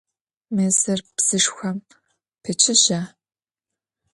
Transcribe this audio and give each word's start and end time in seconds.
Mezır 0.55 0.99
psıxhom 1.15 1.77
peçıja? 2.43 3.01